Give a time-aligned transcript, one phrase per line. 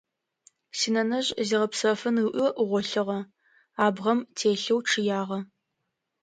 [0.79, 3.19] Синэнэжъ зигъэпсэфын ыӏуи гъолъыгъэ,
[3.85, 5.39] абгъэм телъэу чъыягъэ.